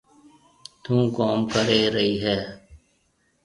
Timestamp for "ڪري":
1.53-1.81